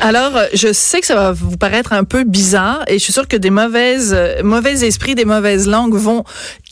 Alors, 0.00 0.36
euh, 0.36 0.46
je 0.52 0.72
sais 0.72 1.00
que 1.00 1.06
ça 1.06 1.14
va 1.14 1.32
vous 1.32 1.56
paraître 1.56 1.92
un 1.92 2.04
peu 2.04 2.24
bizarre 2.24 2.84
et 2.86 2.98
je 2.98 3.02
suis 3.02 3.12
sûre 3.12 3.26
que 3.26 3.36
des 3.36 3.50
mauvaises, 3.50 4.12
euh, 4.14 4.42
mauvais 4.42 4.84
esprits, 4.84 5.14
des 5.14 5.24
mauvaises 5.24 5.66
langues 5.66 5.94
vont 5.94 6.22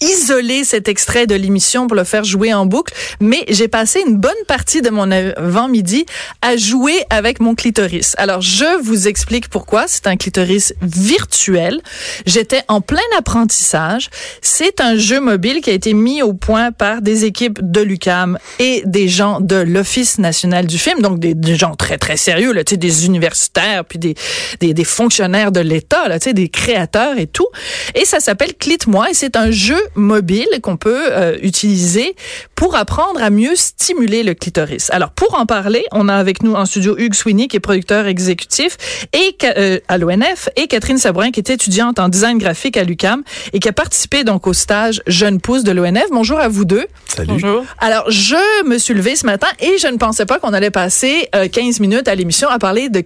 isoler 0.01 0.63
cet 0.65 0.89
extrait 0.89 1.27
de 1.27 1.35
l'émission 1.35 1.87
pour 1.87 1.97
le 1.97 2.05
faire 2.05 2.23
jouer 2.23 2.53
en 2.53 2.67
boucle. 2.67 2.93
Mais 3.21 3.45
j'ai 3.49 3.67
passé 3.67 4.03
une 4.07 4.19
bonne 4.19 4.33
partie 4.47 4.83
de 4.83 4.91
mon 4.91 5.11
avant-midi 5.11 6.05
à 6.43 6.57
jouer 6.57 7.05
avec 7.11 7.41
mon 7.41 7.55
clitoris. 7.55 8.15
Alors, 8.19 8.43
je 8.43 8.81
vous 8.83 9.09
explique 9.09 9.49
pourquoi. 9.49 9.87
C'est 9.89 10.07
un 10.07 10.17
clitoris 10.17 10.75
virtuel. 10.83 11.81
J'étais 12.27 12.63
en 12.69 12.83
plein 12.83 12.99
apprentissage. 13.19 14.11
C'est 14.43 14.81
un 14.81 14.97
jeu 14.97 15.21
mobile 15.21 15.61
qui 15.63 15.71
a 15.71 15.73
été 15.73 15.95
mis 15.95 16.23
au 16.23 16.35
point 16.35 16.73
par 16.73 17.01
des 17.01 17.25
équipes 17.25 17.59
de 17.63 17.81
l'UCAM 17.81 18.39
et 18.59 18.83
des 18.85 19.09
gens 19.09 19.41
de 19.41 19.57
l'Office 19.57 20.19
national 20.19 20.67
du 20.67 20.79
film, 20.79 21.01
donc 21.01 21.19
des, 21.19 21.35
des 21.35 21.57
gens 21.57 21.75
très, 21.75 21.97
très 21.97 22.17
sérieux, 22.17 22.53
là, 22.53 22.63
des 22.77 23.05
universitaires, 23.15 23.85
puis 23.85 23.99
des, 23.99 24.15
des, 24.61 24.75
des 24.75 24.85
fonctionnaires 24.85 25.53
de 25.53 25.61
l'État, 25.61 26.09
là, 26.09 26.19
tu 26.19 26.25
sais, 26.25 26.35
des 26.35 26.49
créateurs 26.49 27.19
et 27.19 27.27
tout. 27.27 27.47
Et 27.95 28.05
ça 28.05 28.21
s'appelle 28.21 28.55
Clite-moi 28.55 29.11
et 29.11 29.15
c'est 29.15 29.37
un 29.37 29.51
jeu 29.51 29.81
mobile 29.95 30.49
qu'on 30.63 30.77
peut 30.77 31.13
euh, 31.13 31.37
utiliser 31.43 32.15
pour 32.55 32.77
apprendre 32.77 33.23
à 33.23 33.31
mieux 33.31 33.55
stimuler 33.57 34.23
le 34.23 34.35
clitoris. 34.35 34.91
Alors, 34.91 35.11
pour 35.11 35.39
en 35.39 35.47
parler, 35.47 35.85
on 35.93 36.09
a 36.09 36.15
avec 36.15 36.43
nous 36.43 36.55
en 36.55 36.67
studio 36.67 36.97
Hugues 36.99 37.15
Sweeney, 37.15 37.49
qui 37.49 37.57
est 37.57 37.61
producteur 37.61 38.07
exécutif 38.07 38.77
et 39.13 39.37
euh, 39.45 39.79
à 39.89 39.99
l'ONF, 39.99 40.49
et 40.57 40.67
Catherine 40.67 40.99
Sabrin, 40.99 41.31
qui 41.31 41.41
est 41.41 41.51
étudiante 41.51 41.99
en 41.99 42.09
design 42.09 42.39
graphique 42.39 42.77
à 42.77 42.85
l'UCAM 42.85 43.23
et 43.53 43.61
qui 43.61 43.69
a 43.69 43.73
participé 43.73 44.25
donc 44.25 44.47
au 44.47 44.53
stage 44.53 45.03
Jeune 45.07 45.41
Pousse 45.41 45.65
de 45.65 45.73
l'ONF. 45.73 46.07
Bonjour 46.11 46.39
à 46.39 46.49
vous 46.49 46.65
deux. 46.65 46.87
Salut. 47.07 47.29
Bonjour. 47.29 47.65
Alors, 47.79 48.11
je 48.11 48.65
me 48.67 48.79
suis 48.79 48.95
levée 48.95 49.17
ce 49.17 49.27
matin 49.27 49.47
et 49.61 49.79
je 49.79 49.87
ne 49.87 49.97
pensais 49.97 50.27
pas 50.27 50.39
qu'on 50.39 50.53
allait 50.53 50.71
passer 50.71 51.29
euh, 51.35 51.49
15 51.49 51.81
minutes 51.81 52.09
à 52.09 52.15
l'émission 52.15 52.49
à 52.49 52.59
parler 52.59 52.89
de 52.89 53.01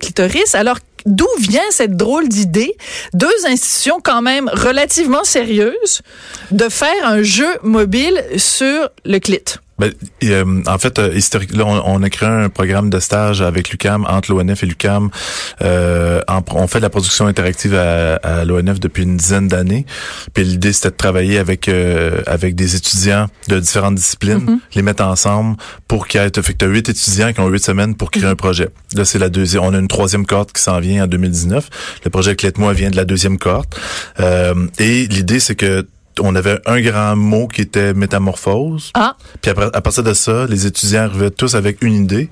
Alors, 0.54 0.78
d'où 1.06 1.28
vient 1.38 1.70
cette 1.70 1.96
drôle 1.96 2.28
d'idée, 2.28 2.76
deux 3.14 3.46
institutions 3.46 4.00
quand 4.02 4.22
même 4.22 4.50
relativement 4.52 5.24
sérieuses, 5.24 6.02
de 6.50 6.68
faire 6.68 7.04
un 7.04 7.22
jeu 7.22 7.58
mobile 7.62 8.22
sur 8.36 8.90
le 9.04 9.18
clit? 9.18 9.58
Ben, 9.78 9.92
euh, 10.24 10.62
en 10.66 10.78
fait, 10.78 10.98
euh, 10.98 11.14
historique, 11.14 11.54
là, 11.54 11.64
on, 11.64 11.82
on, 11.94 12.02
a 12.02 12.10
créé 12.10 12.28
un 12.28 12.48
programme 12.48 12.90
de 12.90 12.98
stage 12.98 13.42
avec 13.42 13.70
l'UCAM, 13.70 14.04
entre 14.08 14.32
l'ONF 14.32 14.62
et 14.62 14.66
l'UCAM. 14.66 15.10
Euh, 15.62 16.20
on 16.28 16.66
fait 16.66 16.78
de 16.78 16.82
la 16.82 16.90
production 16.90 17.26
interactive 17.26 17.74
à, 17.74 18.16
à 18.16 18.44
l'ONF 18.44 18.80
depuis 18.80 19.04
une 19.04 19.16
dizaine 19.16 19.46
d'années. 19.46 19.86
Puis 20.34 20.44
l'idée, 20.44 20.72
c'était 20.72 20.90
de 20.90 20.96
travailler 20.96 21.38
avec 21.38 21.68
euh, 21.68 22.22
avec 22.26 22.54
des 22.56 22.74
étudiants 22.74 23.26
de 23.48 23.60
différentes 23.60 23.94
disciplines, 23.94 24.38
mm 24.38 24.54
-hmm. 24.54 24.58
les 24.74 24.82
mettre 24.82 25.04
ensemble 25.04 25.56
pour 25.86 26.06
qu'il 26.08 26.20
y 26.20 26.24
ait... 26.24 26.42
Fait 26.42 26.54
que 26.54 26.66
huit 26.66 26.88
étudiants 26.88 27.32
qui 27.32 27.40
ont 27.40 27.48
huit 27.48 27.64
semaines 27.64 27.94
pour 27.94 28.10
créer 28.10 28.24
mm 28.24 28.26
-hmm. 28.26 28.32
un 28.32 28.46
projet. 28.46 28.68
Là, 28.96 29.04
c'est 29.04 29.18
la 29.18 29.28
deuxième. 29.28 29.62
On 29.68 29.74
a 29.74 29.78
une 29.78 29.88
troisième 29.98 30.24
cohorte 30.26 30.52
qui 30.52 30.62
s'en 30.62 30.80
vient 30.80 31.04
en 31.04 31.06
2019. 31.06 31.68
Le 32.04 32.10
projet 32.10 32.34
Clette-moi 32.36 32.72
vient 32.72 32.90
de 32.90 32.96
la 32.96 33.04
deuxième 33.04 33.38
cohorte. 33.38 33.72
Euh, 34.20 34.54
et 34.78 35.06
l'idée, 35.14 35.40
c'est 35.40 35.56
que 35.62 35.86
on 36.20 36.34
avait 36.34 36.58
un 36.66 36.80
grand 36.80 37.16
mot 37.16 37.48
qui 37.48 37.62
était 37.62 37.94
métamorphose. 37.94 38.90
Ah. 38.94 39.16
Puis 39.40 39.50
après, 39.50 39.66
à 39.72 39.80
partir 39.80 40.02
de 40.02 40.14
ça, 40.14 40.46
les 40.48 40.66
étudiants 40.66 41.02
arrivaient 41.02 41.30
tous 41.30 41.54
avec 41.54 41.82
une 41.82 41.94
idée. 41.94 42.28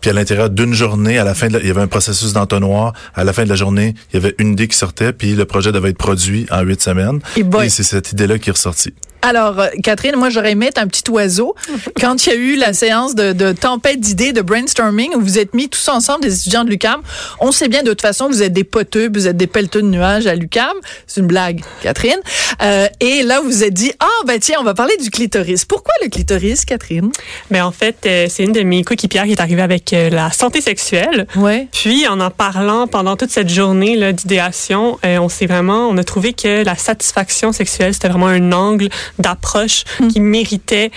Puis 0.00 0.10
à 0.10 0.12
l'intérieur 0.12 0.50
d'une 0.50 0.74
journée, 0.74 1.18
à 1.18 1.24
la 1.24 1.34
fin, 1.34 1.48
de 1.48 1.54
la, 1.54 1.60
il 1.60 1.66
y 1.66 1.70
avait 1.70 1.82
un 1.82 1.86
processus 1.86 2.32
d'entonnoir. 2.32 2.92
À 3.14 3.24
la 3.24 3.32
fin 3.32 3.44
de 3.44 3.48
la 3.48 3.54
journée, 3.54 3.94
il 4.12 4.14
y 4.14 4.24
avait 4.24 4.34
une 4.38 4.52
idée 4.52 4.68
qui 4.68 4.76
sortait, 4.76 5.12
puis 5.12 5.34
le 5.34 5.44
projet 5.44 5.72
devait 5.72 5.90
être 5.90 5.98
produit 5.98 6.46
en 6.50 6.62
huit 6.62 6.82
semaines. 6.82 7.20
Et, 7.36 7.44
Et 7.62 7.68
c'est 7.68 7.82
cette 7.82 8.12
idée-là 8.12 8.38
qui 8.38 8.50
est 8.50 8.52
ressortie. 8.52 8.94
Alors, 9.24 9.58
euh, 9.58 9.68
Catherine, 9.82 10.16
moi, 10.16 10.28
j'aurais 10.28 10.50
aimé 10.50 10.66
être 10.66 10.76
un 10.76 10.86
petit 10.86 11.10
oiseau 11.10 11.54
quand 12.00 12.26
il 12.26 12.28
y 12.28 12.32
a 12.32 12.36
eu 12.36 12.56
la 12.56 12.74
séance 12.74 13.14
de, 13.14 13.32
de 13.32 13.52
tempête 13.52 13.98
d'idées, 13.98 14.34
de 14.34 14.42
brainstorming, 14.42 15.14
où 15.16 15.20
vous 15.20 15.38
êtes 15.38 15.54
mis 15.54 15.70
tous 15.70 15.88
ensemble, 15.88 16.24
des 16.24 16.40
étudiants 16.40 16.62
de 16.62 16.68
l'UCAM. 16.68 17.00
On 17.40 17.50
sait 17.50 17.68
bien, 17.68 17.82
de 17.82 17.88
toute 17.88 18.02
façon, 18.02 18.28
vous 18.28 18.42
êtes 18.42 18.52
des 18.52 18.64
poteux, 18.64 19.10
vous 19.12 19.26
êtes 19.26 19.38
des 19.38 19.46
pelleteux 19.46 19.80
de 19.80 19.86
nuages 19.88 20.26
à 20.26 20.34
l'UCAM. 20.34 20.74
C'est 21.06 21.22
une 21.22 21.26
blague, 21.26 21.64
Catherine. 21.82 22.20
Euh, 22.62 22.86
et 23.00 23.22
là, 23.24 23.40
vous 23.40 23.48
vous 23.48 23.64
êtes 23.64 23.74
dit, 23.74 23.92
ah, 24.00 24.06
ben 24.26 24.38
tiens, 24.38 24.56
on 24.60 24.64
va 24.64 24.74
parler 24.74 24.96
du 24.96 25.10
clitoris. 25.10 25.64
Pourquoi 25.64 25.94
le 26.02 26.08
clitoris, 26.08 26.64
Catherine? 26.64 27.10
Mais 27.50 27.60
en 27.60 27.72
fait, 27.72 27.96
euh, 28.06 28.26
c'est 28.28 28.44
une 28.44 28.52
de 28.52 28.62
mes 28.62 28.84
coéquipières 28.84 29.24
qui 29.24 29.32
est 29.32 29.40
arrivée 29.40 29.62
avec 29.62 29.92
euh, 29.92 30.10
la 30.10 30.30
santé 30.30 30.60
sexuelle. 30.60 31.26
Ouais. 31.36 31.68
Puis, 31.72 32.06
en 32.08 32.20
en 32.20 32.30
parlant 32.30 32.86
pendant 32.86 33.16
toute 33.16 33.30
cette 33.30 33.48
journée 33.48 33.96
là, 33.96 34.12
d'idéation, 34.12 34.98
euh, 35.04 35.18
on 35.18 35.28
s'est 35.28 35.46
vraiment, 35.46 35.88
on 35.88 35.96
a 35.96 36.04
trouvé 36.04 36.32
que 36.32 36.64
la 36.64 36.74
satisfaction 36.76 37.52
sexuelle, 37.52 37.94
c'était 37.94 38.08
vraiment 38.08 38.28
un 38.28 38.52
angle 38.52 38.88
d'approche 39.18 39.84
mmh. 40.00 40.08
qui 40.08 40.20
méritait 40.20 40.90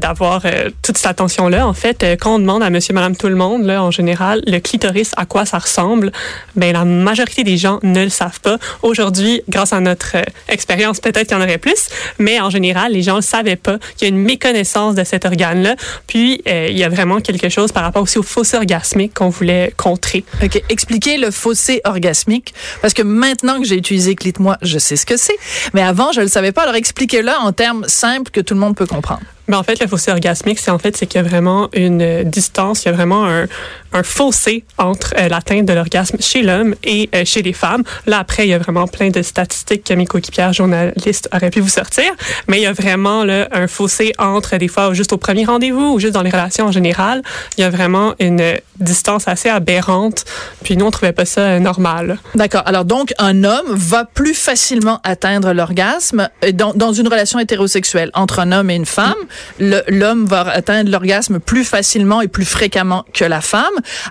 d'avoir 0.00 0.42
toute 0.82 0.96
cette 0.96 1.06
attention-là. 1.06 1.66
En 1.66 1.74
fait, 1.74 2.04
quand 2.20 2.36
on 2.36 2.38
demande 2.38 2.62
à 2.62 2.70
monsieur, 2.70 2.92
madame, 2.94 3.16
tout 3.16 3.28
le 3.28 3.36
monde, 3.36 3.64
là, 3.64 3.82
en 3.82 3.90
général, 3.90 4.42
le 4.46 4.58
clitoris, 4.58 5.12
à 5.16 5.26
quoi 5.26 5.46
ça 5.46 5.58
ressemble, 5.58 6.12
ben, 6.56 6.72
la 6.72 6.84
majorité 6.84 7.44
des 7.44 7.56
gens 7.56 7.78
ne 7.82 8.04
le 8.04 8.10
savent 8.10 8.40
pas. 8.40 8.58
Aujourd'hui, 8.82 9.42
grâce 9.48 9.72
à 9.72 9.80
notre 9.80 10.16
expérience, 10.48 11.00
peut-être 11.00 11.28
qu'il 11.28 11.36
y 11.36 11.40
en 11.40 11.42
aurait 11.42 11.58
plus, 11.60 11.88
mais 12.18 12.40
en 12.40 12.50
général, 12.50 12.92
les 12.92 13.02
gens 13.02 13.16
ne 13.16 13.20
savaient 13.20 13.56
pas 13.56 13.78
qu'il 13.96 14.08
y 14.08 14.10
a 14.10 14.14
une 14.14 14.20
méconnaissance 14.20 14.94
de 14.96 15.04
cet 15.04 15.24
organe-là. 15.24 15.76
Puis, 16.08 16.42
il 16.46 16.76
y 16.76 16.82
a 16.82 16.88
vraiment 16.88 17.20
quelque 17.20 17.48
chose 17.48 17.70
par 17.70 17.84
rapport 17.84 18.02
aussi 18.02 18.18
au 18.18 18.24
fossé 18.24 18.56
orgasmique 18.56 19.14
qu'on 19.14 19.28
voulait 19.28 19.72
contrer. 19.76 20.24
OK. 20.42 20.60
Expliquez 20.68 21.18
le 21.18 21.30
fossé 21.30 21.80
orgasmique, 21.84 22.52
parce 22.82 22.94
que 22.94 23.02
maintenant 23.02 23.60
que 23.60 23.66
j'ai 23.66 23.76
utilisé 23.76 24.16
Clit-moi, 24.16 24.56
je 24.62 24.78
sais 24.78 24.96
ce 24.96 25.06
que 25.06 25.16
c'est, 25.16 25.36
mais 25.74 25.82
avant, 25.82 26.10
je 26.12 26.20
ne 26.20 26.24
le 26.24 26.30
savais 26.30 26.52
pas. 26.52 26.62
Alors, 26.62 26.74
expliquez-le 26.74 27.30
en 27.30 27.52
termes 27.52 27.84
simple 27.86 28.30
que 28.30 28.40
tout 28.40 28.54
le 28.54 28.60
monde 28.60 28.74
peut 28.74 28.86
comprendre. 28.86 29.22
Mais 29.50 29.56
en 29.56 29.64
fait, 29.64 29.80
le 29.80 29.88
fossé 29.88 30.12
orgasmique, 30.12 30.60
c'est 30.60 30.70
en 30.70 30.78
fait 30.78 30.96
c'est 30.96 31.06
qu'il 31.06 31.20
y 31.20 31.24
a 31.24 31.28
vraiment 31.28 31.68
une 31.72 32.22
distance, 32.22 32.84
il 32.84 32.86
y 32.86 32.88
a 32.88 32.92
vraiment 32.92 33.26
un, 33.26 33.48
un 33.92 34.02
fossé 34.02 34.64
entre 34.78 35.14
euh, 35.18 35.28
l'atteinte 35.28 35.66
de 35.66 35.72
l'orgasme 35.72 36.18
chez 36.20 36.42
l'homme 36.42 36.74
et 36.84 37.08
euh, 37.14 37.24
chez 37.24 37.42
les 37.42 37.52
femmes. 37.52 37.82
Là, 38.06 38.18
après, 38.20 38.46
il 38.46 38.50
y 38.50 38.54
a 38.54 38.58
vraiment 38.58 38.86
plein 38.86 39.10
de 39.10 39.22
statistiques 39.22 39.84
que 39.84 39.94
mes 39.94 40.06
coéquipières 40.06 40.52
journalistes 40.52 41.28
auraient 41.34 41.50
pu 41.50 41.60
vous 41.60 41.68
sortir, 41.68 42.04
mais 42.46 42.58
il 42.58 42.62
y 42.62 42.66
a 42.66 42.72
vraiment 42.72 43.24
là, 43.24 43.48
un 43.52 43.66
fossé 43.66 44.12
entre 44.18 44.56
des 44.56 44.68
fois 44.68 44.94
juste 44.94 45.12
au 45.12 45.16
premier 45.16 45.44
rendez-vous 45.44 45.94
ou 45.94 45.98
juste 45.98 46.14
dans 46.14 46.22
les 46.22 46.30
relations 46.30 46.66
en 46.66 46.72
général. 46.72 47.22
Il 47.58 47.62
y 47.62 47.64
a 47.64 47.70
vraiment 47.70 48.14
une 48.20 48.56
distance 48.78 49.28
assez 49.28 49.48
aberrante. 49.48 50.24
Puis 50.62 50.76
nous, 50.76 50.86
on 50.86 50.90
trouvait 50.90 51.12
pas 51.12 51.24
ça 51.24 51.58
normal. 51.58 52.18
D'accord. 52.34 52.62
Alors 52.66 52.84
donc, 52.84 53.12
un 53.18 53.44
homme 53.44 53.66
va 53.68 54.04
plus 54.04 54.34
facilement 54.34 55.00
atteindre 55.04 55.52
l'orgasme 55.52 56.28
dans, 56.54 56.72
dans 56.74 56.92
une 56.92 57.08
relation 57.08 57.38
hétérosexuelle 57.38 58.10
entre 58.14 58.38
un 58.38 58.52
homme 58.52 58.70
et 58.70 58.76
une 58.76 58.86
femme. 58.86 59.14
L'homme 59.58 60.26
va 60.26 60.48
atteindre 60.48 60.90
l'orgasme 60.90 61.38
plus 61.38 61.64
facilement 61.64 62.20
et 62.20 62.28
plus 62.28 62.44
fréquemment 62.44 63.04
que 63.12 63.24
la 63.24 63.40
femme, 63.40 63.64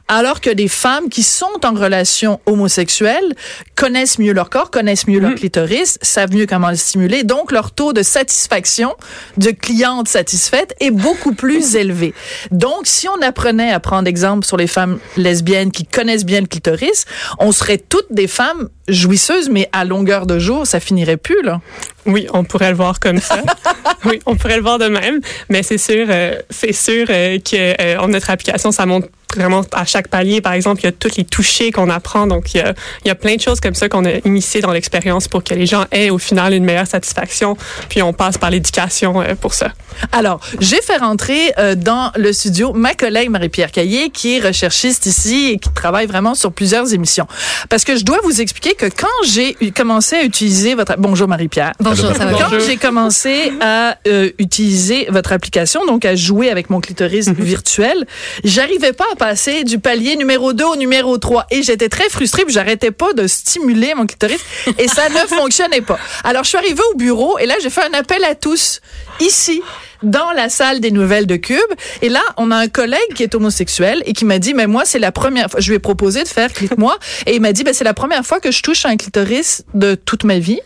alors 0.08 0.42
que 0.42 0.50
des 0.50 0.68
femmes 0.68 1.10
qui 1.10 1.24
sont 1.24 1.66
en 1.66 1.74
relation 1.74 2.40
homosexuelle 2.46 3.36
connaissent 3.76 4.20
mieux 4.20 4.34
leur 4.34 4.50
corps, 4.50 4.72
connaissent 4.72 5.08
mieux 5.08 5.20
leur 5.20 5.36
clitoris, 5.36 5.98
savent 6.02 6.34
mieux 6.34 6.46
comment 6.46 6.70
le 6.70 6.76
stimuler. 6.76 7.24
Donc, 7.24 7.52
leur 7.52 7.72
taux 7.72 7.94
de 7.94 8.04
satisfaction 8.04 8.96
de 9.38 9.52
cliente 9.52 10.08
satisfaite 10.08 10.76
est 10.80 10.92
beaucoup 10.92 11.34
plus 11.34 11.76
élevé. 11.76 12.14
Donc, 12.52 12.82
si 12.86 13.08
on 13.08 13.22
apprenait 13.22 13.72
à 13.72 13.80
prendre 13.80 14.08
exemple 14.08 14.46
sur 14.46 14.58
les 14.58 14.68
femmes 14.68 15.00
lesbiennes 15.18 15.72
qui 15.72 15.86
connaissent 15.86 16.26
bien 16.26 16.42
le 16.42 16.48
clitoris, 16.48 17.06
on 17.40 17.52
serait 17.52 17.78
toutes 17.78 18.12
des 18.12 18.28
femmes 18.28 18.70
jouisseuses, 18.88 19.50
mais 19.50 19.70
à 19.72 19.86
longueur 19.86 20.26
de 20.26 20.40
jour, 20.40 20.66
ça 20.66 20.80
finirait 20.80 21.18
plus, 21.18 21.42
là. 21.44 21.62
Oui, 22.10 22.28
on 22.34 22.44
pourrait 22.44 22.72
le 22.72 22.76
voir 22.76 23.00
comme 23.00 23.20
ça. 23.20 23.42
oui, 24.06 24.20
on 24.26 24.36
pourrait 24.36 24.58
le 24.58 24.64
voir 24.64 24.80
de 24.80 24.88
même, 24.88 25.20
mais 25.50 25.62
c'est 25.62 25.78
sûr, 25.78 26.08
euh, 26.10 26.36
c'est 26.50 26.74
sûr 26.74 27.06
euh, 27.10 27.38
que 27.38 27.76
euh, 27.82 28.08
notre 28.08 28.32
application, 28.32 28.72
ça 28.72 28.86
montre 28.86 29.08
vraiment 29.36 29.62
à 29.72 29.86
chaque 29.86 30.08
palier. 30.08 30.42
Par 30.42 30.54
exemple, 30.54 30.82
il 30.82 30.86
y 30.86 30.90
a 30.90 30.92
tous 30.92 31.16
les 31.18 31.24
touchés 31.24 31.72
qu'on 31.72 31.90
apprend. 31.90 32.28
Donc, 32.28 32.54
il 32.54 32.58
y, 32.58 32.62
a, 32.62 32.74
il 33.06 33.08
y 33.08 33.12
a 33.12 33.16
plein 33.16 33.36
de 33.36 33.42
choses 33.42 33.60
comme 33.60 33.76
ça 33.76 33.90
qu'on 33.90 34.06
a 34.06 34.14
initiées 34.26 34.62
dans 34.62 34.72
l'expérience 34.72 35.28
pour 35.28 35.44
que 35.44 35.54
les 35.54 35.66
gens 35.66 35.86
aient 35.92 36.10
au 36.10 36.18
final 36.18 36.54
une 36.54 36.66
meilleure 36.66 36.88
satisfaction. 36.88 37.58
Puis, 37.90 38.02
on 38.02 38.14
passe 38.14 38.38
par 38.38 38.50
l'éducation 38.50 39.22
euh, 39.22 39.36
pour 39.36 39.54
ça. 39.54 39.72
Alors, 40.12 40.40
j'ai 40.60 40.82
fait 40.82 40.98
rentrer 40.98 41.54
euh, 41.58 41.76
dans 41.76 42.12
le 42.16 42.32
studio 42.34 42.74
ma 42.74 42.94
collègue 42.96 43.30
Marie-Pierre 43.30 43.72
Caillé, 43.72 44.10
qui 44.10 44.38
est 44.38 44.40
recherchiste 44.40 45.06
ici 45.06 45.52
et 45.52 45.60
qui 45.60 45.70
travaille 45.74 46.08
vraiment 46.08 46.36
sur 46.36 46.52
plusieurs 46.52 46.94
émissions. 46.94 47.28
Parce 47.70 47.84
que 47.84 47.96
je 47.96 48.04
dois 48.04 48.20
vous 48.24 48.42
expliquer 48.42 48.76
que 48.76 48.86
quand 48.86 49.08
j'ai 49.26 49.56
commencé 49.72 50.16
à 50.16 50.24
utiliser 50.24 50.74
votre... 50.76 50.96
Bonjour 50.98 51.28
Marie-Pierre. 51.28 51.74
Bonjour, 51.80 52.16
ça 52.16 52.26
va 52.26 52.32
Quand 52.34 52.60
j'ai 52.66 52.78
commencé 52.78 53.54
à 53.62 53.98
euh, 54.08 54.32
utiliser 54.40 55.08
votre 55.10 55.32
application, 55.32 55.86
donc 55.86 56.06
à 56.06 56.16
jouer 56.16 56.50
avec 56.50 56.70
mon 56.70 56.80
clitoris 56.80 57.28
mm 57.28 57.34
-hmm. 57.34 57.44
virtuel, 57.44 58.08
j'arrivais 58.44 58.94
pas 58.94 59.06
à 59.14 59.16
passer 59.20 59.64
du 59.66 59.78
palier 59.78 60.16
numéro 60.16 60.54
2 60.54 60.64
au 60.64 60.76
numéro 60.78 61.18
3. 61.20 61.46
Et 61.52 61.62
j'étais 61.62 61.90
très 61.90 62.10
frustrée, 62.10 62.46
puis 62.46 62.54
j'arrêtais 62.54 62.90
pas 62.90 63.14
de 63.14 63.28
stimuler 63.28 63.94
mon 63.94 64.08
clitoris 64.08 64.40
et 64.80 64.88
ça 64.88 65.10
ne 65.10 65.16
fonctionnait 65.28 65.82
pas. 65.82 66.00
Alors, 66.24 66.44
je 66.44 66.50
suis 66.50 66.58
arrivée 66.58 66.82
au 66.94 66.98
bureau 66.98 67.38
et 67.38 67.46
là, 67.46 67.56
j'ai 67.62 67.70
fait 67.70 67.84
un 67.84 67.94
appel 67.94 68.24
à 68.24 68.34
tous 68.34 68.82
ici 69.20 69.62
dans 70.02 70.32
la 70.32 70.48
salle 70.48 70.80
des 70.80 70.92
nouvelles 70.92 71.28
de 71.28 71.36
Cube. 71.36 71.60
Et 72.02 72.10
là, 72.10 72.22
on 72.38 72.50
a 72.52 72.56
un 72.56 72.70
collègue 72.70 73.14
qui 73.14 73.24
est 73.24 73.36
homosexuel 73.36 74.02
et 74.06 74.14
qui 74.14 74.26
m'a 74.26 74.40
dit, 74.40 74.54
mais 74.54 74.66
moi, 74.66 74.86
c'est 74.86 75.00
la 75.00 75.12
première 75.12 75.52
fois, 75.52 75.60
je 75.60 75.70
lui 75.70 75.76
ai 75.76 75.80
proposé 75.80 76.24
de 76.24 76.28
faire 76.30 76.52
clic-moi. 76.52 76.98
Et 77.26 77.36
il 77.36 77.42
m'a 77.42 77.52
dit, 77.52 77.64
ben, 77.64 77.74
c'est 77.74 77.84
la 77.84 77.94
première 77.94 78.26
fois 78.26 78.40
que 78.40 78.52
je 78.52 78.64
touche 78.64 78.86
un 78.86 78.96
clitoris 78.96 79.64
de 79.74 79.96
toute 79.96 80.24
ma 80.24 80.40
vie. 80.40 80.62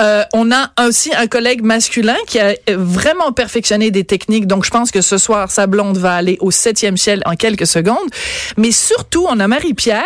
Euh, 0.00 0.22
on 0.32 0.50
a 0.52 0.70
aussi 0.86 1.14
un 1.14 1.26
collègue 1.26 1.62
masculin 1.62 2.16
qui 2.26 2.38
a 2.38 2.54
vraiment 2.68 3.32
perfectionné 3.32 3.90
des 3.90 4.04
techniques. 4.04 4.46
Donc, 4.46 4.64
je 4.64 4.70
pense 4.70 4.90
que 4.90 5.00
ce 5.00 5.18
soir, 5.18 5.50
sa 5.50 5.66
blonde 5.66 5.98
va 5.98 6.14
aller 6.14 6.36
au 6.40 6.50
septième 6.50 6.96
ciel 6.96 7.22
en 7.26 7.34
quelques 7.36 7.66
secondes. 7.66 8.08
Mais 8.56 8.72
surtout, 8.72 9.26
on 9.28 9.38
a 9.40 9.48
Marie-Pierre 9.48 10.04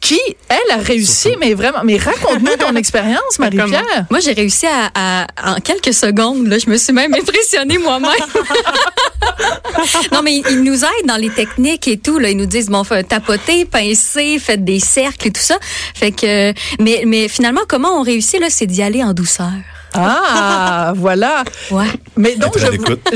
qui, 0.00 0.20
elle, 0.48 0.78
a 0.78 0.82
réussi, 0.82 1.30
mais 1.40 1.54
vraiment. 1.54 1.80
Mais 1.84 1.96
raconte-nous 1.96 2.56
ton 2.56 2.74
expérience, 2.76 3.38
Marie-Pierre. 3.38 4.06
Moi, 4.10 4.20
j'ai 4.20 4.32
réussi 4.32 4.66
à, 4.66 4.90
à- 4.94 5.26
en 5.52 5.60
quelques 5.60 5.94
secondes. 5.94 6.46
Là, 6.46 6.58
je 6.58 6.68
me 6.70 6.76
suis 6.76 6.92
même 6.92 7.14
impressionnée 7.14 7.78
moi-même. 7.78 8.10
non, 10.12 10.22
mais 10.22 10.42
ils 10.50 10.62
nous 10.62 10.84
aident 10.84 11.06
dans 11.06 11.16
les 11.16 11.30
techniques 11.30 11.88
et 11.88 11.98
tout. 11.98 12.18
Là, 12.18 12.30
ils 12.30 12.36
nous 12.36 12.46
disent 12.46 12.68
bon, 12.68 12.84
fait 12.84 13.04
tapoter, 13.04 13.64
pincer, 13.64 14.38
faites 14.38 14.64
des 14.64 14.80
cercles 14.80 15.28
et 15.28 15.32
tout 15.32 15.40
ça. 15.42 15.58
Fait 15.94 16.12
que, 16.12 16.52
mais, 16.80 17.02
mais 17.06 17.28
finalement, 17.28 17.62
comment 17.68 17.98
on 17.98 18.02
réussit 18.02 18.40
là, 18.40 18.46
c'est 18.50 18.66
d'y 18.66 18.82
aller 18.86 19.02
en 19.04 19.12
douceur. 19.12 19.50
Ah, 19.98 20.92
voilà. 20.96 21.44
Ouais. 21.70 21.86
Mais 22.16 22.36
donc, 22.36 22.58
je, 22.58 22.66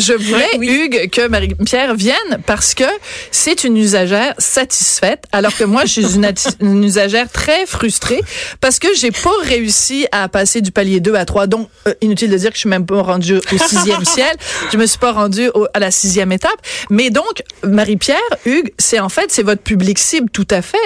je 0.00 0.12
voulais, 0.14 0.48
Oui. 0.58 0.68
Hugues, 0.68 1.10
que 1.10 1.26
Marie-Pierre 1.28 1.94
vienne 1.94 2.38
parce 2.46 2.74
que 2.74 2.84
c'est 3.30 3.64
une 3.64 3.76
usagère 3.76 4.34
satisfaite, 4.38 5.24
alors 5.32 5.54
que 5.54 5.64
moi, 5.64 5.84
je 5.84 6.00
suis 6.00 6.14
une, 6.14 6.84
usagère 6.84 7.28
très 7.30 7.66
frustrée 7.66 8.20
parce 8.60 8.78
que 8.78 8.88
j'ai 8.96 9.10
pas 9.10 9.30
réussi 9.44 10.06
à 10.12 10.28
passer 10.28 10.60
du 10.62 10.70
palier 10.72 11.00
2 11.00 11.14
à 11.16 11.24
3. 11.26 11.46
Donc, 11.48 11.68
euh, 11.86 11.92
inutile 12.00 12.30
de 12.30 12.36
dire 12.38 12.48
que 12.50 12.54
je 12.56 12.60
suis 12.60 12.68
même 12.70 12.86
pas 12.86 13.02
rendue 13.02 13.36
au 13.52 13.58
sixième 13.68 14.04
ciel. 14.16 14.34
Je 14.72 14.78
me 14.78 14.86
suis 14.86 14.98
pas 14.98 15.12
rendue 15.12 15.50
au- 15.54 15.66
à 15.74 15.80
la 15.80 15.90
sixième 15.90 16.32
étape. 16.32 16.50
Mais 16.88 17.10
donc, 17.10 17.42
Marie-Pierre, 17.62 18.16
Hugues, 18.46 18.72
c'est 18.78 19.00
en 19.00 19.08
fait, 19.10 19.26
c'est 19.30 19.42
votre 19.42 19.62
public 19.62 19.98
cible 19.98 20.30
tout 20.30 20.48
à 20.50 20.62
fait. 20.62 20.78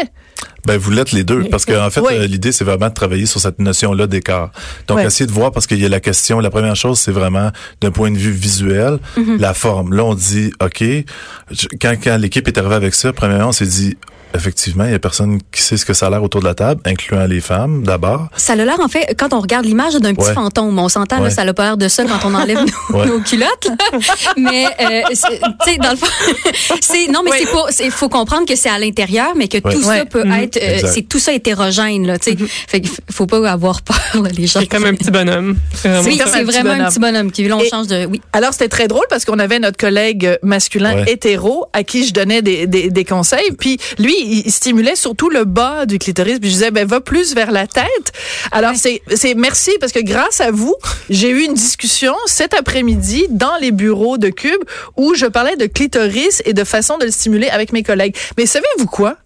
Ben 0.66 0.78
vous 0.78 0.90
l'êtes 0.90 1.12
les 1.12 1.24
deux 1.24 1.44
parce 1.50 1.64
que 1.66 1.72
en 1.78 1.90
fait 1.90 2.00
Oui. 2.00 2.14
euh, 2.14 2.26
l'idée 2.26 2.50
c'est 2.52 2.64
vraiment 2.64 2.88
de 2.88 2.94
travailler 2.94 3.26
sur 3.26 3.40
cette 3.40 3.58
notion-là 3.58 4.06
d'écart. 4.06 4.50
Donc 4.88 4.98
Ouais. 4.98 5.06
essayer 5.06 5.26
de 5.26 5.32
voir 5.32 5.52
parce 5.52 5.66
qu'il 5.66 5.78
y 5.80 5.84
a 5.84 5.88
la 5.88 6.00
question, 6.00 6.40
la 6.40 6.50
première 6.50 6.74
chose 6.76 6.98
c'est 6.98 7.12
vraiment 7.12 7.50
d'un 7.80 7.90
point 7.90 8.10
de 8.10 8.16
vue 8.16 8.30
visuel, 8.32 8.98
Mm-hmm. 9.16 9.38
la 9.40 9.54
forme. 9.54 9.92
Là 9.94 10.04
on 10.04 10.14
dit 10.14 10.52
OK, 10.62 10.80
je- 10.82 11.66
quand 11.80 11.94
quand 12.02 12.16
l'équipe 12.18 12.46
est 12.48 12.56
arrivée 12.58 12.74
avec 12.76 12.94
ça, 12.94 13.12
premièrement 13.12 13.48
on 13.48 13.52
s'est 13.52 13.66
dit 13.66 13.96
effectivement, 14.34 14.84
il 14.84 14.90
y 14.92 14.94
a 14.94 14.98
personne 14.98 15.40
qui 15.52 15.62
sait 15.62 15.76
ce 15.76 15.84
que 15.84 15.94
ça 15.94 16.06
a 16.06 16.10
l'air 16.10 16.22
autour 16.22 16.40
de 16.40 16.46
la 16.46 16.54
table, 16.54 16.80
incluant 16.84 17.26
les 17.26 17.40
femmes 17.40 17.82
d'abord. 17.84 18.28
Ça 18.36 18.54
a 18.54 18.56
l'air, 18.56 18.80
en 18.80 18.88
fait, 18.88 19.14
quand 19.18 19.32
on 19.32 19.40
regarde 19.40 19.64
l'image 19.64 19.94
d'un 19.94 20.14
petit 20.14 20.26
Ouais. 20.28 20.34
fantôme, 20.34 20.78
on 20.78 20.88
s'entend, 20.88 21.22
Ouais. 21.22 21.30
ça 21.30 21.42
a 21.42 21.52
pas 21.52 21.62
l'air 21.64 21.76
de 21.76 21.88
ça 21.88 22.04
quand 22.04 22.28
on 22.28 22.34
enlève 22.34 22.58
nos, 22.90 22.98
Ouais. 22.98 23.06
nos 23.06 23.20
culottes. 23.20 23.68
là. 23.68 23.98
mais, 24.36 24.66
euh, 24.80 25.02
tu 25.10 25.16
sais, 25.16 25.76
dans 25.78 25.90
le 25.90 25.96
fond, 25.96 26.06
c'est, 26.80 27.08
non, 27.08 27.20
mais 27.24 27.30
c'est 27.38 27.46
pas, 27.52 27.66
c'est, 27.70 27.90
faut 27.90 28.08
comprendre 28.08 28.46
que 28.46 28.56
c'est 28.56 28.68
à 28.70 28.78
l'intérieur, 28.78 29.32
mais 29.36 29.48
que 29.48 29.58
Ouais. 29.58 29.74
tout 29.74 29.86
Ouais. 29.88 29.98
ça 29.98 30.04
peut 30.06 30.24
être, 30.26 30.56
euh, 30.62 30.88
c'est 30.92 31.02
tout 31.08 31.18
ça 31.18 31.32
hétérogène, 31.32 32.06
là, 32.06 32.18
tu 32.18 32.32
sais. 32.32 32.36
Fait 32.68 32.80
qu'il 32.80 32.90
faut 33.10 33.26
pas 33.26 33.50
avoir 33.50 33.82
peur, 33.82 34.22
là, 34.22 34.30
les 34.36 34.46
gens. 34.46 34.60
C'est 34.60 34.66
comme 34.66 34.84
un 34.84 34.94
petit 34.94 35.10
bonhomme. 35.10 35.56
C'est 35.74 35.88
vraiment 35.88 36.04
Oui, 36.08 36.16
c'est 36.16 36.22
un 36.22 36.26
petit 36.26 36.44
vraiment 36.44 36.70
bonhomme. 36.70 36.86
un 36.86 36.90
petit 36.90 36.98
bonhomme 37.00 37.32
qui, 37.32 37.44
là, 37.48 37.56
on 37.56 37.60
Et- 37.60 37.68
change 37.68 37.86
de, 37.86 38.06
oui. 38.06 38.20
Alors, 38.32 38.52
c'était 38.52 38.68
très 38.68 38.88
drôle 38.88 39.04
parce 39.10 39.24
qu'on 39.24 39.38
avait 39.38 39.58
notre 39.58 39.76
collègue 39.78 40.38
masculin 40.42 40.96
Ouais. 40.96 41.12
hétéro 41.12 41.66
à 41.72 41.82
qui 41.84 42.06
je 42.06 42.12
donnais 42.12 42.42
des, 42.42 42.66
des, 42.66 42.90
des 42.90 43.04
conseils. 43.04 43.52
Puis 43.58 43.78
lui, 43.98 44.14
il, 44.24 44.50
stimulait 44.50 44.96
surtout 44.96 45.28
le 45.28 45.44
bas 45.44 45.86
du 45.86 45.98
clitoris. 45.98 46.38
Puis 46.38 46.50
je 46.50 46.54
disais, 46.54 46.70
ben, 46.70 46.86
va 46.86 47.00
plus 47.00 47.34
vers 47.34 47.50
la 47.50 47.66
tête. 47.66 48.12
Alors, 48.52 48.72
c'est, 48.74 49.02
c'est 49.14 49.34
merci 49.34 49.72
parce 49.80 49.92
que 49.92 50.00
grâce 50.00 50.40
à 50.40 50.50
vous, 50.50 50.74
j'ai 51.10 51.30
eu 51.30 51.44
une 51.44 51.54
discussion 51.54 52.14
cet 52.26 52.54
après-midi 52.54 53.26
dans 53.30 53.56
les 53.60 53.70
bureaux 53.70 54.18
de 54.18 54.28
Cube 54.28 54.62
où 54.96 55.14
je 55.14 55.26
parlais 55.26 55.56
de 55.56 55.66
clitoris 55.66 56.42
et 56.44 56.52
de 56.52 56.64
façon 56.64 56.98
de 56.98 57.04
le 57.04 57.10
stimuler 57.10 57.48
avec 57.48 57.72
mes 57.72 57.82
collègues. 57.82 58.16
Mais 58.38 58.46
savez-vous 58.46 58.86
quoi? 58.86 59.16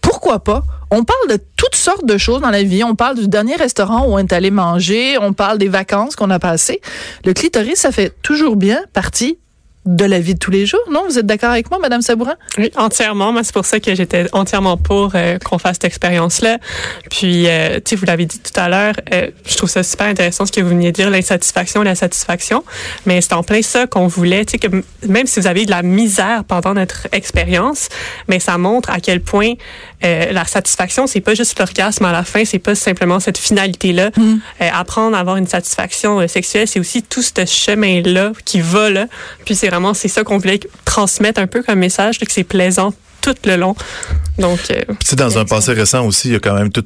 Pourquoi 0.00 0.38
pas? 0.38 0.62
On 0.90 1.02
parle 1.02 1.28
de 1.30 1.38
toutes 1.56 1.74
sortes 1.74 2.06
de 2.06 2.16
choses 2.16 2.40
dans 2.40 2.50
la 2.50 2.62
vie. 2.62 2.84
On 2.84 2.94
parle 2.94 3.16
du 3.16 3.26
dernier 3.26 3.56
restaurant 3.56 4.06
où 4.06 4.14
on 4.14 4.18
est 4.18 4.32
allé 4.32 4.52
manger. 4.52 5.18
On 5.20 5.32
parle 5.32 5.58
des 5.58 5.68
vacances 5.68 6.14
qu'on 6.14 6.30
a 6.30 6.38
passées. 6.38 6.80
Le 7.24 7.32
clitoris, 7.32 7.80
ça 7.80 7.90
fait 7.90 8.14
toujours 8.22 8.56
bien 8.56 8.84
partie 8.92 9.38
de 9.86 10.04
la 10.04 10.18
vie 10.18 10.34
de 10.34 10.38
tous 10.38 10.50
les 10.50 10.66
jours, 10.66 10.80
non? 10.90 11.04
Vous 11.08 11.18
êtes 11.18 11.26
d'accord 11.26 11.50
avec 11.50 11.70
moi, 11.70 11.78
Madame 11.80 12.02
Sabourin? 12.02 12.34
Oui, 12.58 12.70
entièrement. 12.76 13.32
Moi, 13.32 13.42
c'est 13.44 13.54
pour 13.54 13.64
ça 13.64 13.80
que 13.80 13.94
j'étais 13.94 14.26
entièrement 14.32 14.76
pour 14.76 15.12
euh, 15.14 15.38
qu'on 15.38 15.58
fasse 15.58 15.76
cette 15.76 15.84
expérience-là. 15.84 16.58
Puis, 17.10 17.46
euh, 17.46 17.76
tu 17.76 17.90
sais, 17.90 17.96
vous 17.96 18.06
l'avez 18.06 18.26
dit 18.26 18.38
tout 18.38 18.58
à 18.58 18.68
l'heure, 18.68 18.94
euh, 19.12 19.30
je 19.46 19.56
trouve 19.56 19.70
ça 19.70 19.82
super 19.82 20.06
intéressant 20.06 20.44
ce 20.44 20.52
que 20.52 20.60
vous 20.60 20.70
veniez 20.70 20.90
de 20.90 20.96
dire, 20.96 21.10
l'insatisfaction 21.10 21.82
la 21.82 21.94
satisfaction. 21.94 22.64
Mais 23.06 23.20
c'est 23.20 23.32
en 23.32 23.42
plein 23.42 23.62
ça 23.62 23.86
qu'on 23.86 24.06
voulait, 24.06 24.44
tu 24.44 24.52
sais, 24.52 24.58
que 24.58 24.82
même 25.06 25.26
si 25.26 25.40
vous 25.40 25.46
avez 25.46 25.62
eu 25.62 25.66
de 25.66 25.70
la 25.70 25.82
misère 25.82 26.44
pendant 26.44 26.74
notre 26.74 27.06
expérience, 27.12 27.88
mais 28.28 28.40
ça 28.40 28.58
montre 28.58 28.90
à 28.90 29.00
quel 29.00 29.20
point 29.20 29.54
euh, 30.04 30.32
la 30.32 30.44
satisfaction, 30.44 31.06
c'est 31.06 31.20
pas 31.20 31.34
juste 31.34 31.58
l'orgasme 31.58 32.04
à 32.04 32.12
la 32.12 32.24
fin, 32.24 32.44
c'est 32.44 32.58
pas 32.58 32.74
simplement 32.74 33.20
cette 33.20 33.38
finalité-là. 33.38 34.10
Euh, 34.18 34.68
apprendre 34.72 35.16
à 35.16 35.20
avoir 35.20 35.36
une 35.36 35.46
satisfaction 35.46 36.26
sexuelle, 36.28 36.68
c'est 36.68 36.80
aussi 36.80 37.02
tout 37.02 37.22
ce 37.22 37.44
chemin-là 37.46 38.32
qui 38.44 38.60
va 38.60 38.90
là. 38.90 39.06
Puis 39.44 39.54
c'est 39.54 39.68
c'est 39.94 40.08
ça 40.08 40.24
qu'on 40.24 40.38
voulait 40.38 40.60
transmettre 40.84 41.40
un 41.40 41.46
peu 41.46 41.62
comme 41.62 41.78
message, 41.78 42.18
que 42.18 42.32
c'est 42.32 42.44
plaisant 42.44 42.92
tout 43.20 43.34
le 43.44 43.56
long. 43.56 43.74
Donc, 44.38 44.58
euh, 44.70 44.82
sais, 45.02 45.16
dans 45.16 45.38
un 45.38 45.44
passé 45.46 45.72
récent 45.72 46.04
aussi, 46.06 46.28
il 46.28 46.32
y 46.32 46.36
a 46.36 46.40
quand 46.40 46.54
même 46.54 46.70
tout, 46.70 46.84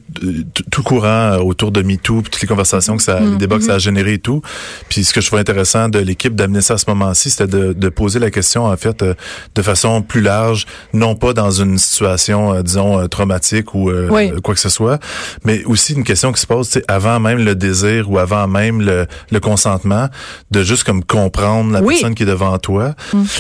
tout, 0.54 0.62
tout 0.70 0.82
courant 0.84 1.36
autour 1.38 1.72
de 1.72 1.82
MeToo, 1.82 2.22
toutes 2.22 2.40
les 2.40 2.46
conversations 2.46 2.96
que 2.96 3.02
ça, 3.02 3.18
les 3.18 3.36
débats 3.36 3.58
que 3.58 3.64
ça 3.64 3.74
a 3.74 3.78
généré 3.78 4.14
et 4.14 4.18
tout. 4.20 4.40
Puis 4.88 5.04
ce 5.04 5.12
que 5.12 5.20
je 5.20 5.26
trouvais 5.26 5.40
intéressant 5.40 5.88
de 5.88 5.98
l'équipe 5.98 6.34
d'amener 6.36 6.60
ça 6.60 6.74
à 6.74 6.78
ce 6.78 6.84
moment-ci, 6.88 7.30
c'était 7.30 7.48
de, 7.48 7.72
de 7.72 7.88
poser 7.88 8.20
la 8.20 8.30
question, 8.30 8.66
en 8.66 8.76
fait, 8.76 9.02
euh, 9.02 9.14
de 9.56 9.62
façon 9.62 10.00
plus 10.02 10.20
large, 10.20 10.66
non 10.92 11.16
pas 11.16 11.32
dans 11.32 11.50
une 11.50 11.76
situation, 11.78 12.54
euh, 12.54 12.62
disons, 12.62 13.00
euh, 13.00 13.08
traumatique 13.08 13.74
ou 13.74 13.90
euh, 13.90 14.08
Oui. 14.10 14.30
quoi 14.42 14.54
que 14.54 14.60
ce 14.60 14.68
soit, 14.68 15.00
mais 15.44 15.64
aussi 15.64 15.94
une 15.94 16.04
question 16.04 16.30
qui 16.32 16.40
se 16.40 16.46
pose, 16.46 16.68
sais, 16.68 16.84
avant 16.86 17.18
même 17.18 17.38
le 17.44 17.56
désir 17.56 18.08
ou 18.10 18.18
avant 18.18 18.46
même 18.46 18.80
le, 18.80 19.06
le 19.32 19.40
consentement, 19.40 20.08
de 20.52 20.62
juste 20.62 20.84
comme 20.84 21.02
comprendre 21.02 21.72
la 21.72 21.82
Oui. 21.82 21.94
personne 21.94 22.14
qui 22.14 22.22
est 22.22 22.26
devant 22.26 22.56
toi. 22.58 22.94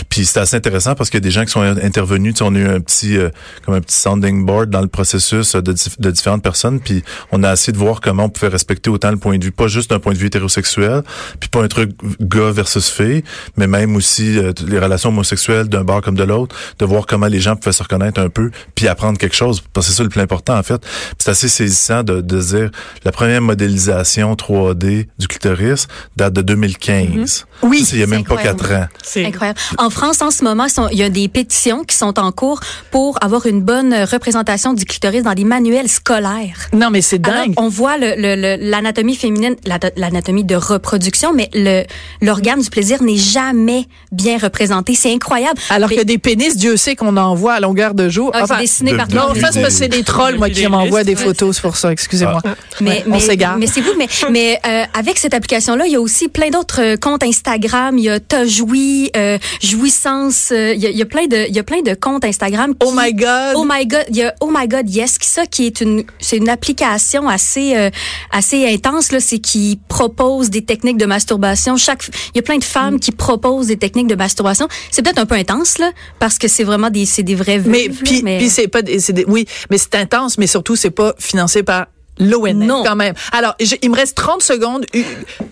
Puis 0.08 0.26
c'est 0.26 0.40
assez 0.40 0.56
intéressant 0.56 0.96
parce 0.96 1.10
qu'il 1.10 1.18
y 1.18 1.22
a 1.22 1.28
des 1.28 1.30
gens 1.30 1.44
qui 1.44 1.52
sont 1.52 1.60
intervenus, 1.62 2.34
tu 2.34 2.38
sais, 2.38 2.44
on 2.44 2.54
a 2.56 2.58
eu 2.58 2.66
un 2.68 2.80
petit, 2.90 3.16
euh, 3.16 3.30
comme 3.64 3.74
un 3.74 3.80
petit 3.80 3.96
sounding 3.96 4.44
board 4.44 4.70
dans 4.70 4.80
le 4.80 4.88
processus 4.88 5.54
euh, 5.54 5.62
de, 5.62 5.72
dif- 5.72 6.00
de 6.00 6.10
différentes 6.10 6.42
personnes, 6.42 6.80
puis 6.80 7.02
on 7.32 7.42
a 7.44 7.52
essayé 7.52 7.72
de 7.72 7.78
voir 7.78 8.00
comment 8.00 8.24
on 8.24 8.28
pouvait 8.28 8.48
respecter 8.48 8.90
autant 8.90 9.10
le 9.10 9.16
point 9.16 9.38
de 9.38 9.44
vue, 9.44 9.52
pas 9.52 9.68
juste 9.68 9.90
d'un 9.90 9.98
point 10.00 10.12
de 10.12 10.18
vue 10.18 10.26
hétérosexuel, 10.26 11.02
puis 11.38 11.48
pas 11.48 11.62
un 11.62 11.68
truc 11.68 11.90
gars 12.20 12.50
versus 12.50 12.88
fille, 12.90 13.22
mais 13.56 13.66
même 13.66 13.94
aussi 13.96 14.38
euh, 14.38 14.52
les 14.66 14.78
relations 14.78 15.10
homosexuelles 15.10 15.68
d'un 15.68 15.84
bord 15.84 16.00
comme 16.02 16.16
de 16.16 16.24
l'autre, 16.24 16.56
de 16.78 16.84
voir 16.84 17.06
comment 17.06 17.26
les 17.26 17.40
gens 17.40 17.56
pouvaient 17.56 17.72
se 17.72 17.82
reconnaître 17.82 18.20
un 18.20 18.28
peu, 18.28 18.50
puis 18.74 18.88
apprendre 18.88 19.18
quelque 19.18 19.36
chose, 19.36 19.62
parce 19.72 19.86
que 19.86 19.92
c'est 19.92 19.96
ça 19.98 20.02
le 20.02 20.08
plus 20.08 20.20
important 20.20 20.58
en 20.58 20.62
fait. 20.62 20.82
C'est 21.18 21.30
assez 21.30 21.48
saisissant 21.48 22.02
de, 22.02 22.20
de 22.20 22.40
dire 22.40 22.70
la 23.04 23.12
première 23.12 23.40
modélisation 23.42 24.34
3D 24.34 25.06
du 25.18 25.28
clitoris 25.28 25.86
date 26.16 26.32
de 26.34 26.42
2015. 26.42 27.46
Oui, 27.62 27.80
Ça, 27.80 27.86
c'est 27.90 27.96
il 27.96 28.00
y 28.00 28.02
a 28.02 28.06
même 28.06 28.24
pas 28.24 28.36
quatre 28.36 28.72
ans. 28.72 28.86
c'est 29.02 29.24
Incroyable. 29.26 29.58
En 29.78 29.90
France, 29.90 30.22
en 30.22 30.30
ce 30.30 30.42
moment, 30.44 30.66
il 30.92 30.98
y 30.98 31.02
a 31.02 31.08
des 31.10 31.28
pétitions 31.28 31.84
qui 31.84 31.94
sont 31.96 32.18
en 32.18 32.32
cours 32.32 32.60
pour 32.90 33.18
avoir 33.22 33.46
une 33.46 33.62
bonne 33.62 33.94
représentation 33.94 34.72
du 34.72 34.84
clitoris 34.84 35.22
dans 35.22 35.32
les 35.32 35.44
manuels 35.44 35.88
scolaires. 35.88 36.68
Non, 36.72 36.90
mais 36.90 37.00
c'est 37.02 37.26
Alors, 37.26 37.44
dingue. 37.44 37.54
on 37.56 37.68
voit 37.68 37.96
le- 37.98 38.14
le- 38.16 38.34
le- 38.36 38.70
l'anatomie 38.70 39.16
féminine, 39.16 39.56
la- 39.64 39.78
l'anatomie 39.96 40.44
de 40.44 40.54
reproduction, 40.56 41.32
mais 41.34 41.48
le 41.54 41.84
l'organe 42.20 42.60
du 42.60 42.70
plaisir 42.70 43.02
n'est 43.02 43.16
jamais 43.16 43.86
bien 44.12 44.38
représenté. 44.38 44.94
C'est 44.94 45.12
incroyable. 45.12 45.58
Alors 45.70 45.88
Mais- 45.90 45.96
que 45.96 46.02
des 46.02 46.18
pénis, 46.18 46.56
Dieu 46.56 46.76
sait 46.76 46.96
qu'on 46.96 47.16
en 47.16 47.34
voit 47.34 47.54
à 47.54 47.60
longueur 47.60 47.94
de 47.94 48.08
jour. 48.08 48.30
Ah, 48.34 48.38
c'est 48.38 48.52
Enfin, 48.52 48.60
dessiné 48.60 48.92
de- 48.92 48.96
par 48.96 49.08
non, 49.08 49.34
ça, 49.34 49.70
c'est 49.70 49.88
des 49.88 50.02
trolls, 50.02 50.36
moi, 50.38 50.50
qui 50.50 50.66
m'envoient 50.66 51.04
des 51.04 51.16
photos, 51.16 51.56
c'est 51.56 51.62
pour 51.62 51.76
ça. 51.76 51.92
Excusez-moi. 51.92 52.40
Mais, 52.80 52.90
Ouais, 52.90 53.04
on 53.06 53.10
mais, 53.10 53.20
s'égare. 53.20 53.56
mais 53.58 53.66
c'est 53.66 53.80
vous. 53.80 53.92
Mais, 53.98 54.06
mais 54.30 54.58
euh, 54.66 54.84
avec 54.98 55.18
cette 55.18 55.34
application-là, 55.34 55.84
il 55.86 55.92
y 55.92 55.96
a 55.96 56.00
aussi 56.00 56.28
plein 56.28 56.50
d'autres 56.50 56.80
euh, 56.82 56.96
comptes 56.96 57.22
Instagram. 57.22 57.96
Il 57.98 58.04
y 58.04 58.08
a 58.10 58.20
Tojoui, 58.20 59.10
euh, 59.16 59.38
Jouissance. 59.62 60.50
euh, 60.52 60.74
il, 60.74 60.80
y 60.82 60.86
a, 60.86 60.90
il 60.90 60.96
y 60.98 61.02
a 61.02 61.06
plein 61.06 61.26
de, 61.26 61.46
il 61.48 61.54
y 61.54 61.58
a 61.58 61.62
plein 61.62 61.80
de 61.82 61.94
comptes 61.94 62.24
Instagram. 62.24 62.59
Oh 62.80 62.90
qui- 62.90 62.96
my 62.96 63.12
God! 63.14 63.54
Oh 63.56 63.64
my 63.68 63.86
God, 63.86 64.04
il 64.10 64.16
y 64.16 64.22
a 64.22 64.34
Oh 64.40 64.50
my 64.54 64.66
God 64.68 64.88
Yes, 64.88 65.18
qui 65.18 65.28
ça 65.28 65.46
qui 65.46 65.66
est 65.66 65.80
une 65.80 66.04
c'est 66.18 66.36
une 66.36 66.48
application 66.48 67.28
assez 67.28 67.76
euh, 67.76 67.90
assez 68.30 68.66
intense 68.72 69.12
là, 69.12 69.20
c'est 69.20 69.38
qui 69.38 69.78
propose 69.88 70.50
des 70.50 70.64
techniques 70.64 70.96
de 70.98 71.06
masturbation. 71.06 71.76
Chaque 71.76 72.08
il 72.34 72.36
y 72.36 72.38
a 72.38 72.42
plein 72.42 72.58
de 72.58 72.64
femmes 72.64 72.94
Mm. 72.94 73.00
qui 73.00 73.12
proposent 73.12 73.66
des 73.68 73.76
techniques 73.78 74.06
de 74.08 74.14
masturbation. 74.16 74.68
C'est 74.90 75.02
peut-être 75.02 75.18
un 75.18 75.26
peu 75.26 75.34
intense 75.36 75.78
là 75.78 75.90
parce 76.18 76.38
que 76.38 76.48
c'est 76.48 76.64
vraiment 76.64 76.90
des 76.90 77.06
c'est 77.06 77.22
des 77.22 77.34
vrais 77.34 77.58
Mais 77.58 77.88
puis 77.88 78.22
mais- 78.22 78.48
c'est 78.48 78.68
pas 78.68 78.82
des- 78.82 79.00
c'est 79.00 79.12
des- 79.12 79.24
oui, 79.26 79.46
mais 79.70 79.78
c'est 79.78 79.94
intense, 79.94 80.38
mais 80.38 80.46
surtout 80.46 80.76
c'est 80.76 80.90
pas 80.90 81.14
financé 81.18 81.62
par 81.62 81.86
l'ONF 82.20 82.52
Non. 82.54 82.84
quand 82.84 82.94
même. 82.96 83.14
Alors, 83.32 83.54
je- 83.60 83.74
il 83.82 83.90
me 83.90 83.96
reste 83.96 84.16
30 84.16 84.42
secondes 84.42 84.86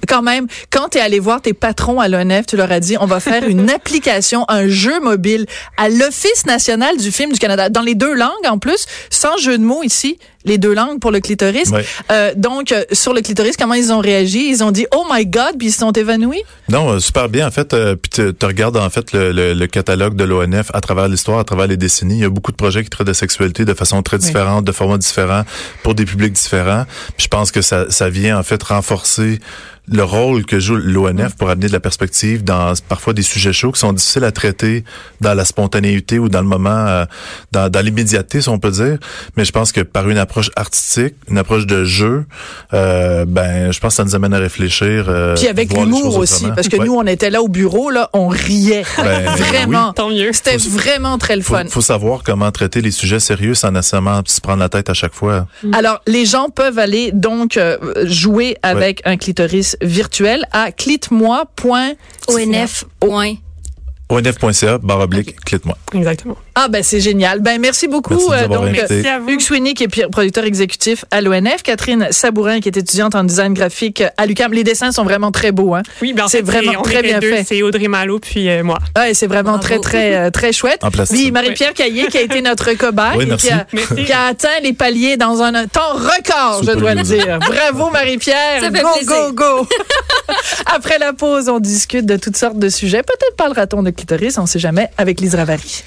quand 0.07 0.23
même. 0.23 0.47
Quand 0.71 0.89
tu 0.91 0.99
es 0.99 1.01
allé 1.01 1.19
voir 1.19 1.43
tes 1.43 1.55
patrons 1.55 1.99
à 2.01 2.09
l'ONF, 2.09 2.47
tu 2.47 2.57
leur 2.57 2.71
as 2.71 2.81
dit 2.81 2.97
on 3.01 3.07
va 3.07 3.19
faire 3.21 3.43
une 3.49 3.69
application, 3.79 4.45
un 4.49 4.69
jeu 4.69 5.01
mobile 5.01 5.47
à 5.77 5.89
l'Office 5.89 6.47
national 6.47 6.97
du 6.99 7.11
film 7.11 7.33
du 7.33 7.39
Canada 7.39 7.69
dans 7.69 7.83
les 7.83 7.95
deux 7.95 8.15
langues 8.15 8.29
en 8.49 8.59
plus, 8.59 8.87
sans 9.11 9.37
jeu 9.39 9.59
de 9.59 9.65
mots 9.65 9.83
ici, 9.83 10.19
les 10.49 10.59
deux 10.59 10.75
langues 10.75 10.99
pour 11.01 11.13
le 11.13 11.21
clitoris. 11.21 11.71
Euh, 12.11 12.33
donc, 12.37 12.73
euh, 12.73 12.83
sur 12.93 13.13
le 13.15 13.21
clitoris, 13.21 13.57
comment 13.57 13.75
ils 13.75 13.93
ont 13.93 14.01
réagi? 14.01 14.49
Ils 14.51 14.65
ont 14.65 14.73
dit, 14.73 14.87
oh 14.93 15.05
my 15.13 15.25
God, 15.27 15.53
puis 15.59 15.69
ils 15.69 15.73
se 15.73 15.79
sont 15.79 15.93
évanouis? 15.93 16.43
Non, 16.69 16.91
euh, 16.91 16.99
super 16.99 17.29
bien. 17.29 17.47
En 17.47 17.51
fait, 17.53 17.75
puis 17.97 18.11
tu 18.11 18.47
regardes 18.47 18.77
en 18.77 18.91
fait 18.91 19.13
le, 19.13 19.31
le- 19.33 19.55
le 19.55 19.67
catalogue 19.67 20.17
de 20.17 20.25
l'ONF 20.25 20.71
à 20.75 20.81
travers 20.81 21.07
l'histoire, 21.09 21.39
à 21.39 21.45
travers 21.45 21.67
les 21.67 21.77
décennies. 21.77 22.17
Il 22.19 22.23
y 22.23 22.25
a 22.25 22.31
beaucoup 22.31 22.51
de 22.53 22.57
projets 22.57 22.83
qui 22.83 22.91
traitent 22.91 23.07
de 23.07 23.13
sexualité 23.13 23.65
de 23.65 23.75
façon 23.75 24.03
très 24.03 24.19
différente, 24.19 24.65
de 24.65 24.73
formats 24.73 24.99
différents, 24.99 25.43
pour 25.83 25.95
des 25.95 26.05
publics 26.05 26.33
différents. 26.33 26.85
Puis 27.17 27.25
je 27.25 27.29
pense 27.29 27.51
que 27.53 27.63
ça, 27.63 27.91
ça 27.91 28.09
vient 28.09 28.39
en 28.39 28.43
fait 28.43 28.63
renforcer 28.63 29.39
le 29.91 30.03
rôle 30.05 30.45
que 30.47 30.59
joue 30.61 30.77
l'ONF 30.77 31.35
pour 31.37 31.51
amener 31.51 31.69
de 31.69 31.73
la 31.73 31.81
perspective 31.81 32.45
dans 32.45 32.73
parfois 32.89 33.13
des 33.13 33.23
sujets 33.23 33.53
chauds 33.53 33.73
qui 33.73 33.81
sont 33.81 33.93
difficiles 33.93 34.25
à 34.25 34.33
traiter 34.33 34.85
dans 35.21 35.35
la 35.35 35.45
spontanéité 35.45 36.19
ou 36.19 36.29
dans 36.29 36.41
le 36.43 36.47
moment, 36.49 36.71
euh, 36.89 37.05
dans, 37.53 37.69
dans 37.71 37.81
l'immédiateté, 37.81 38.41
si 38.41 38.49
on 38.49 38.59
peut 38.59 38.71
dire. 38.71 38.99
Mais 39.37 39.45
je 39.45 39.53
pense 39.53 39.73
que 39.73 39.81
par 39.81 40.09
une 40.09 40.19
approche 40.19 40.51
artistique, 40.57 41.15
une 41.31 41.39
approche 41.39 41.67
de 41.67 41.85
jeu, 41.85 42.25
euh, 42.75 43.25
ben, 43.27 43.73
je 43.73 43.81
pense 43.81 43.93
que 43.95 43.97
ça 43.97 44.05
nous 44.05 44.15
amène 44.15 44.35
à 44.35 44.39
réfléchir. 44.39 45.07
euh, 45.09 45.35
Puis 45.37 45.49
avec 45.49 45.73
l'humour 45.73 46.17
aussi, 46.17 46.47
parce 46.55 46.69
que 46.69 46.77
Ouais. 46.79 46.85
nous, 46.85 46.95
on 46.95 47.07
était 47.07 47.31
là 47.31 47.43
au 47.43 47.49
bureau, 47.49 47.91
là, 47.91 48.09
on 48.13 48.29
riait. 48.29 48.85
Ben, 48.99 49.25
vraiment. 49.37 49.93
Tant 49.95 50.11
mieux. 50.11 50.33
C'était 50.33 50.57
vraiment 50.59 51.19
très 51.19 51.35
le 51.35 51.43
Faut, 51.43 51.55
fun. 51.55 51.65
faut 51.69 51.81
savoir 51.81 52.23
comment 52.23 52.51
traiter 52.53 52.81
les 52.81 52.91
sujets 52.91 53.19
sérieux 53.21 53.55
sans 53.55 53.71
nécessairement 53.73 54.21
se 54.27 54.41
prendre 54.41 54.61
la 54.61 54.69
tête 54.69 54.91
à 54.91 54.95
chaque 54.95 55.15
fois. 55.15 55.47
Alors, 55.73 56.01
les 56.07 56.25
gens 56.27 56.51
peuvent 56.51 56.79
aller 56.79 57.11
donc 57.13 57.57
euh, 57.57 57.79
jouer 58.07 58.57
avec 58.63 59.01
un 59.07 59.17
clitoris 59.17 59.77
virtuel 59.81 60.45
à 60.53 60.73
clitmoi.onf. 60.73 62.85
ONF.ca, 64.11 64.79
barre 64.79 65.01
oblique, 65.01 65.39
clique-moi. 65.45 65.77
Exactement. 65.93 66.37
Ah 66.55 66.69
ben 66.69 66.83
c'est 66.83 67.01
génial. 67.01 67.41
Ben 67.41 67.61
merci 67.61 67.89
beaucoup. 67.89 68.15
Merci 68.31 68.45
euh, 68.45 68.49
donc. 68.49 68.71
Merci 68.73 69.07
à 69.07 69.19
vous. 69.19 69.29
Hugues 69.29 69.41
Sweeney 69.41 69.75
qui 69.75 69.85
est 69.85 70.09
producteur 70.11 70.45
exécutif 70.45 71.05
à 71.11 71.21
l'ONF, 71.21 71.63
Catherine 71.63 72.09
Sabourin 72.11 72.61
qui 72.61 72.69
est 72.69 72.77
étudiante 72.77 73.15
en 73.15 73.23
design 73.25 73.53
graphique 73.55 74.03
à 74.17 74.27
l'UQAM. 74.27 74.53
Les 74.53 74.65
dessins 74.65 74.93
sont 74.93 75.05
vraiment 75.05 75.31
très 75.31 75.53
beaux 75.53 75.75
hein. 75.75 75.83
Oui, 76.01 76.15
ben 76.15 76.25
en 76.25 76.29
C'est 76.29 76.41
vraiment 76.41 76.73
on 76.79 76.83
très 76.83 77.03
bien 77.03 77.19
deux, 77.19 77.31
fait. 77.31 77.45
C'est 77.45 77.63
Audrey 77.63 77.89
Malo 77.89 78.19
puis 78.19 78.49
euh, 78.49 78.65
moi. 78.65 78.79
Ouais, 78.97 79.13
c'est 79.15 79.27
vraiment 79.27 79.59
Bravo. 79.59 79.63
très 79.63 79.79
très 79.79 80.17
euh, 80.17 80.31
très 80.31 80.53
chouette. 80.53 80.83
En 80.83 80.91
plastique. 80.91 81.19
Oui, 81.19 81.31
Marie-Pierre 81.31 81.75
Caillé 81.75 82.07
qui 82.07 82.17
a 82.19 82.23
été 82.23 82.41
notre 82.41 82.73
cobaye 82.73 83.19
Oui, 83.19 83.25
et 83.25 83.27
merci. 83.27 83.47
qui 83.49 83.53
a, 83.53 83.67
Merci. 83.73 84.05
qui 84.05 84.13
a 84.13 84.25
atteint 84.25 84.61
les 84.63 84.73
paliers 84.73 85.17
dans 85.19 85.43
un 85.43 85.67
temps 85.67 85.93
record, 85.95 86.63
je 86.65 86.73
dois 86.73 86.95
le 86.95 87.03
dire. 87.03 87.39
Bravo 87.41 87.91
Marie-Pierre. 87.91 88.63
Go 88.63 88.71
plaisir. 88.71 89.33
go 89.33 89.33
go. 89.33 89.69
Après 90.75 90.99
la 90.99 91.13
pause, 91.13 91.49
on 91.49 91.61
discute 91.61 92.07
de 92.07 92.17
toutes 92.17 92.37
sortes 92.37 92.59
de 92.59 92.69
sujets. 92.69 93.03
Peut-être 93.03 93.37
parlera-t-on 93.37 93.83
de 93.83 93.91
clitoris, 93.99 94.39
on 94.39 94.47
sait 94.47 94.59
jamais 94.59 94.91
avec 94.97 95.21
Lise 95.21 95.35
Ravary. 95.35 95.85